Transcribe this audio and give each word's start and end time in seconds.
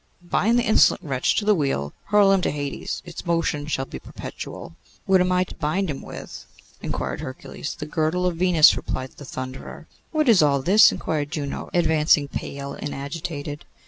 'Bind 0.23 0.57
the 0.57 0.63
insolent 0.63 1.03
wretch 1.03 1.35
to 1.35 1.45
the 1.45 1.53
wheel; 1.53 1.93
hurl 2.05 2.31
him 2.31 2.41
to 2.41 2.49
Hades; 2.49 3.03
its 3.05 3.23
motion 3.23 3.67
shall 3.67 3.85
be 3.85 3.99
perpetual.' 3.99 4.75
'What 5.05 5.21
am 5.21 5.31
I 5.31 5.43
to 5.43 5.53
bind 5.53 5.91
him 5.91 6.01
with?' 6.01 6.47
inquired 6.81 7.21
Hercules. 7.21 7.75
'The 7.75 7.85
girdle 7.85 8.25
of 8.25 8.37
Venus,' 8.37 8.75
replied 8.75 9.11
the 9.17 9.25
Thunderer. 9.25 9.85
'What 10.09 10.27
is 10.27 10.41
all 10.41 10.63
this?' 10.63 10.91
inquired 10.91 11.29
Juno, 11.29 11.69
advancing, 11.71 12.27
pale 12.27 12.73
and 12.73 12.95
agitated. 12.95 13.63